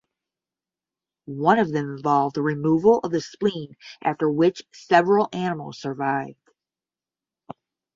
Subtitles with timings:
[1.27, 6.49] One of them involved the removal of the spleen after which several animals survived.